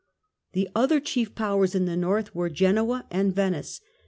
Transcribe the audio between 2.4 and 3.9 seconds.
Genoa and Venice.